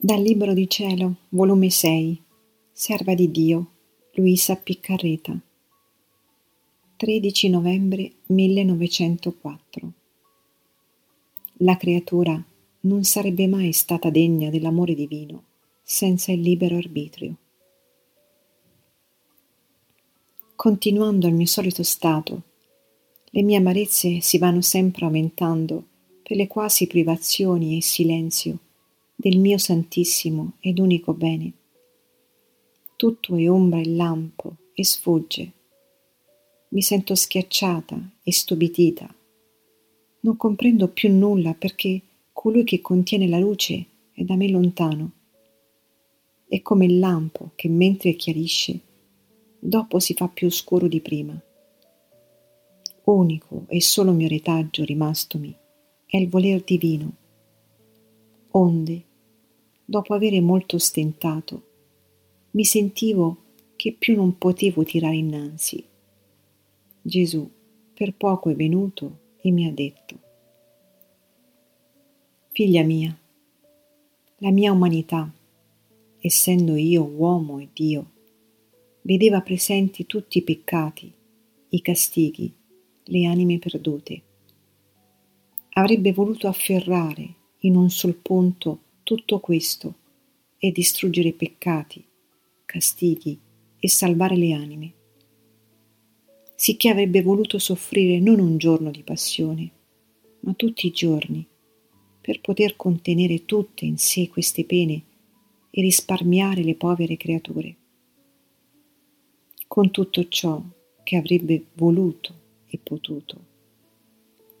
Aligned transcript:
Dal 0.00 0.22
Libro 0.22 0.54
di 0.54 0.68
Cielo, 0.68 1.16
volume 1.30 1.70
6, 1.70 2.22
Serva 2.70 3.14
di 3.14 3.32
Dio, 3.32 3.70
Luisa 4.12 4.54
Piccarreta, 4.54 5.36
13 6.94 7.48
novembre 7.48 8.12
1904. 8.26 9.92
La 11.54 11.76
creatura 11.76 12.40
non 12.82 13.02
sarebbe 13.02 13.48
mai 13.48 13.72
stata 13.72 14.08
degna 14.08 14.50
dell'amore 14.50 14.94
divino 14.94 15.42
senza 15.82 16.30
il 16.30 16.42
libero 16.42 16.76
arbitrio. 16.76 17.34
Continuando 20.54 21.26
il 21.26 21.34
mio 21.34 21.46
solito 21.46 21.82
stato, 21.82 22.42
le 23.30 23.42
mie 23.42 23.56
amarezze 23.56 24.20
si 24.20 24.38
vanno 24.38 24.60
sempre 24.60 25.06
aumentando 25.06 25.84
per 26.22 26.36
le 26.36 26.46
quasi 26.46 26.86
privazioni 26.86 27.76
e 27.76 27.82
silenzio 27.82 28.60
del 29.20 29.36
mio 29.38 29.58
santissimo 29.58 30.52
ed 30.60 30.78
unico 30.78 31.12
bene. 31.12 31.52
Tutto 32.94 33.34
è 33.34 33.50
ombra 33.50 33.80
e 33.80 33.88
lampo 33.88 34.54
e 34.72 34.84
sfugge. 34.84 35.52
Mi 36.68 36.82
sento 36.82 37.16
schiacciata 37.16 38.12
e 38.22 38.32
stupidita. 38.32 39.12
Non 40.20 40.36
comprendo 40.36 40.86
più 40.86 41.12
nulla 41.12 41.52
perché 41.54 42.00
colui 42.32 42.62
che 42.62 42.80
contiene 42.80 43.26
la 43.26 43.40
luce 43.40 43.86
è 44.12 44.22
da 44.22 44.36
me 44.36 44.48
lontano. 44.48 45.10
È 46.46 46.62
come 46.62 46.84
il 46.84 47.00
lampo 47.00 47.50
che 47.56 47.68
mentre 47.68 48.14
chiarisce, 48.14 48.78
dopo 49.58 49.98
si 49.98 50.14
fa 50.14 50.28
più 50.28 50.48
scuro 50.48 50.86
di 50.86 51.00
prima. 51.00 51.36
Unico 53.02 53.64
e 53.66 53.80
solo 53.80 54.12
mio 54.12 54.28
retaggio 54.28 54.84
rimastomi 54.84 55.52
è 56.06 56.16
il 56.16 56.28
voler 56.28 56.62
divino. 56.62 57.12
Onde, 58.50 59.06
dopo 59.90 60.12
avere 60.12 60.42
molto 60.42 60.76
stentato, 60.76 61.62
mi 62.50 62.62
sentivo 62.62 63.44
che 63.74 63.96
più 63.98 64.16
non 64.16 64.36
potevo 64.36 64.84
tirare 64.84 65.16
innanzi. 65.16 65.82
Gesù 67.00 67.50
per 67.94 68.12
poco 68.12 68.50
è 68.50 68.54
venuto 68.54 69.36
e 69.40 69.50
mi 69.50 69.66
ha 69.66 69.72
detto, 69.72 70.18
Figlia 72.50 72.82
mia, 72.82 73.18
la 74.40 74.50
mia 74.50 74.72
umanità, 74.72 75.32
essendo 76.20 76.76
io 76.76 77.04
uomo 77.04 77.58
e 77.58 77.68
Dio, 77.72 78.10
vedeva 79.02 79.40
presenti 79.40 80.04
tutti 80.04 80.36
i 80.36 80.42
peccati, 80.42 81.10
i 81.70 81.80
castighi, 81.80 82.54
le 83.04 83.24
anime 83.24 83.58
perdute. 83.58 84.22
Avrebbe 85.70 86.12
voluto 86.12 86.46
afferrare 86.46 87.34
in 87.60 87.74
un 87.74 87.88
sol 87.88 88.16
punto 88.16 88.80
tutto 89.08 89.40
questo 89.40 89.94
e 90.58 90.70
distruggere 90.70 91.32
peccati, 91.32 92.04
castighi 92.66 93.40
e 93.78 93.88
salvare 93.88 94.36
le 94.36 94.52
anime. 94.52 94.92
Sicché 96.54 96.90
avrebbe 96.90 97.22
voluto 97.22 97.58
soffrire 97.58 98.20
non 98.20 98.38
un 98.38 98.58
giorno 98.58 98.90
di 98.90 99.02
passione, 99.02 99.70
ma 100.40 100.52
tutti 100.52 100.86
i 100.86 100.90
giorni, 100.90 101.42
per 102.20 102.42
poter 102.42 102.76
contenere 102.76 103.46
tutte 103.46 103.86
in 103.86 103.96
sé 103.96 104.28
queste 104.28 104.66
pene 104.66 105.02
e 105.70 105.80
risparmiare 105.80 106.62
le 106.62 106.74
povere 106.74 107.16
creature. 107.16 107.76
Con 109.66 109.90
tutto 109.90 110.28
ciò 110.28 110.62
che 111.02 111.16
avrebbe 111.16 111.64
voluto 111.72 112.34
e 112.66 112.76
potuto, 112.76 113.42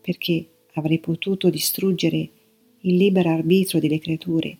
perché 0.00 0.48
avrei 0.74 1.00
potuto 1.00 1.50
distruggere 1.50 2.30
il 2.86 2.96
libero 2.96 3.30
arbitrio 3.30 3.80
delle 3.80 3.98
creature 3.98 4.58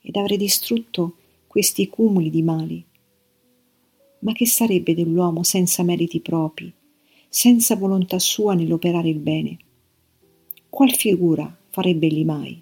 ed 0.00 0.16
avrei 0.16 0.36
distrutto 0.36 1.16
questi 1.46 1.88
cumuli 1.88 2.28
di 2.28 2.42
mali. 2.42 2.84
Ma 4.20 4.32
che 4.32 4.46
sarebbe 4.46 4.94
dell'uomo 4.94 5.44
senza 5.44 5.84
meriti 5.84 6.20
propri, 6.20 6.72
senza 7.28 7.76
volontà 7.76 8.18
sua 8.18 8.54
nell'operare 8.54 9.08
il 9.08 9.18
bene? 9.18 9.56
Qual 10.68 10.92
figura 10.92 11.56
farebbe 11.68 12.06
egli 12.06 12.24
mai? 12.24 12.60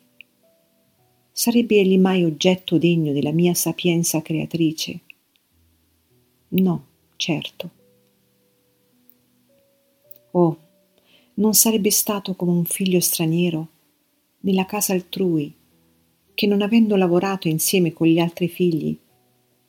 Sarebbe 1.33 1.77
egli 1.77 1.99
mai 1.99 2.23
oggetto 2.23 2.77
degno 2.77 3.13
della 3.13 3.33
mia 3.33 3.55
sapienza 3.55 4.21
creatrice? 4.21 5.01
No, 6.49 6.85
certo. 7.17 7.71
Oh, 10.33 10.59
non 11.35 11.55
sarebbe 11.55 11.91
stato 11.91 12.35
come 12.35 12.53
un 12.53 12.65
figlio 12.65 13.01
straniero 13.01 13.69
nella 14.45 14.67
casa 14.67 14.93
altrui, 14.93 15.53
che 16.35 16.47
non 16.47 16.63
avendo 16.63 16.97
lavorato 16.97 17.49
insieme 17.49 17.93
con 17.93 18.07
gli 18.07 18.19
altri 18.19 18.49
figli, 18.49 18.99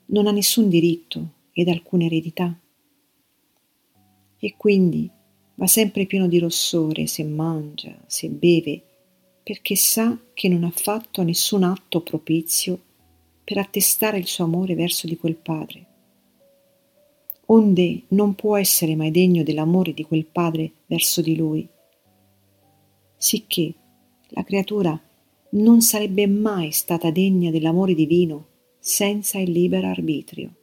non 0.07 0.27
ha 0.27 0.31
nessun 0.31 0.69
diritto 0.69 1.33
ed 1.51 1.67
alcuna 1.69 2.05
eredità. 2.05 2.57
E 4.37 4.55
quindi 4.57 5.09
va 5.55 5.67
sempre 5.67 6.05
pieno 6.05 6.27
di 6.27 6.39
rossore 6.39 7.07
se 7.07 7.23
mangia, 7.23 7.95
se 8.05 8.29
beve, 8.29 8.83
perché 9.43 9.75
sa 9.75 10.17
che 10.33 10.49
non 10.49 10.63
ha 10.63 10.71
fatto 10.71 11.23
nessun 11.23 11.63
atto 11.63 12.01
propizio 12.01 12.79
per 13.43 13.57
attestare 13.57 14.17
il 14.17 14.27
suo 14.27 14.43
amore 14.43 14.75
verso 14.75 15.07
di 15.07 15.15
quel 15.17 15.35
padre. 15.35 15.85
Onde 17.47 18.01
non 18.09 18.33
può 18.33 18.57
essere 18.57 18.95
mai 18.95 19.11
degno 19.11 19.43
dell'amore 19.43 19.93
di 19.93 20.03
quel 20.03 20.25
padre 20.25 20.71
verso 20.87 21.21
di 21.21 21.35
lui. 21.35 21.67
Sicché 23.15 23.73
la 24.35 24.43
creatura 24.43 25.01
non 25.51 25.81
sarebbe 25.81 26.27
mai 26.27 26.71
stata 26.71 27.09
degna 27.09 27.51
dell'amore 27.51 27.93
divino 27.93 28.47
senza 28.79 29.39
il 29.39 29.49
libero 29.49 29.87
arbitrio. 29.87 30.53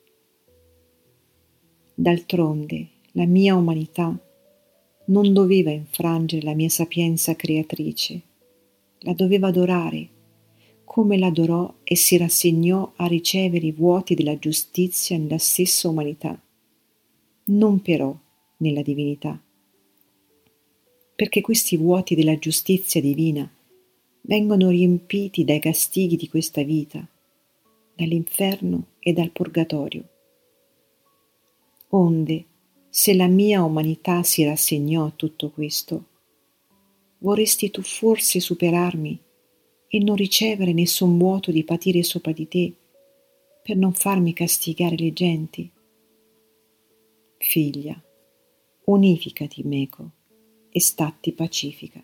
D'altronde 1.94 2.88
la 3.12 3.24
mia 3.24 3.54
umanità 3.54 4.14
non 5.06 5.32
doveva 5.32 5.70
infrangere 5.70 6.44
la 6.44 6.54
mia 6.54 6.68
sapienza 6.68 7.34
creatrice, 7.34 8.20
la 9.00 9.14
doveva 9.14 9.48
adorare, 9.48 10.08
come 10.84 11.16
l'adorò 11.16 11.74
e 11.82 11.96
si 11.96 12.18
rassegnò 12.18 12.92
a 12.96 13.06
ricevere 13.06 13.66
i 13.66 13.72
vuoti 13.72 14.14
della 14.14 14.38
giustizia 14.38 15.16
nella 15.16 15.38
stessa 15.38 15.88
umanità, 15.88 16.38
non 17.46 17.80
però 17.80 18.14
nella 18.58 18.82
divinità 18.82 19.40
perché 21.22 21.40
questi 21.40 21.76
vuoti 21.76 22.16
della 22.16 22.36
giustizia 22.36 23.00
divina 23.00 23.48
vengono 24.22 24.70
riempiti 24.70 25.44
dai 25.44 25.58
castighi 25.58 26.16
di 26.16 26.28
questa 26.28 26.62
vita, 26.62 27.06
dall'inferno 27.94 28.86
e 28.98 29.12
dal 29.12 29.30
purgatorio. 29.30 30.08
Onde, 31.88 32.44
se 32.88 33.14
la 33.14 33.26
mia 33.26 33.62
umanità 33.62 34.22
si 34.22 34.44
rassegnò 34.44 35.06
a 35.06 35.12
tutto 35.14 35.50
questo, 35.50 36.06
vorresti 37.18 37.70
tu 37.70 37.82
forse 37.82 38.40
superarmi 38.40 39.18
e 39.88 39.98
non 39.98 40.16
ricevere 40.16 40.72
nessun 40.72 41.18
vuoto 41.18 41.50
di 41.50 41.64
patire 41.64 42.02
sopra 42.02 42.32
di 42.32 42.48
te 42.48 42.72
per 43.62 43.76
non 43.76 43.92
farmi 43.92 44.32
castigare 44.32 44.96
le 44.96 45.12
genti? 45.12 45.70
Figlia, 47.36 48.00
unificati 48.84 49.62
meco 49.64 50.10
e 50.70 50.80
statti 50.80 51.32
pacifica. 51.32 52.02